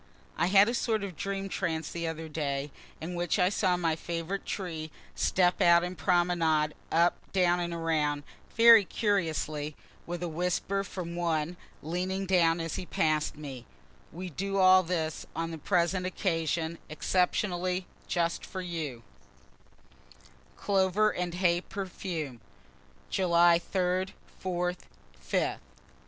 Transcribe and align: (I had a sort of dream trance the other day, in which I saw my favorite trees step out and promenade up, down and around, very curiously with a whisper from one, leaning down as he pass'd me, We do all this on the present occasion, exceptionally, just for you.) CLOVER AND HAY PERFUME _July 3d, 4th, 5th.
(I 0.35 0.47
had 0.47 0.67
a 0.67 0.73
sort 0.73 1.03
of 1.03 1.15
dream 1.15 1.47
trance 1.47 1.91
the 1.91 2.07
other 2.07 2.27
day, 2.27 2.71
in 2.99 3.13
which 3.13 3.37
I 3.37 3.49
saw 3.49 3.77
my 3.77 3.95
favorite 3.95 4.47
trees 4.47 4.89
step 5.13 5.61
out 5.61 5.83
and 5.83 5.95
promenade 5.95 6.73
up, 6.91 7.17
down 7.31 7.59
and 7.59 7.71
around, 7.71 8.23
very 8.57 8.83
curiously 8.83 9.75
with 10.07 10.23
a 10.23 10.27
whisper 10.27 10.83
from 10.83 11.15
one, 11.15 11.55
leaning 11.83 12.25
down 12.25 12.59
as 12.59 12.77
he 12.77 12.85
pass'd 12.87 13.37
me, 13.37 13.67
We 14.11 14.31
do 14.31 14.57
all 14.57 14.81
this 14.81 15.27
on 15.35 15.51
the 15.51 15.59
present 15.59 16.07
occasion, 16.07 16.79
exceptionally, 16.89 17.85
just 18.07 18.43
for 18.43 18.61
you.) 18.61 19.03
CLOVER 20.57 21.11
AND 21.11 21.35
HAY 21.35 21.61
PERFUME 21.61 22.41
_July 23.11 23.61
3d, 23.71 24.13
4th, 24.43 24.79
5th. 25.23 25.59